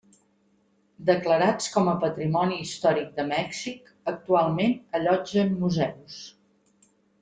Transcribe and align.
Declarats 1.09 1.67
com 1.75 1.91
a 1.91 1.93
patrimoni 2.05 2.59
històric 2.65 3.13
de 3.21 3.29
Mèxic, 3.29 3.95
actualment 4.17 4.77
allotgen 5.03 5.59
museus. 5.65 6.23